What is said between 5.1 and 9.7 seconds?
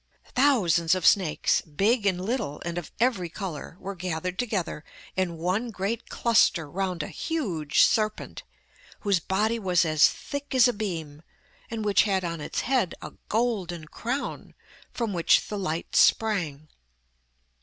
in one great cluster round a huge serpent, whose body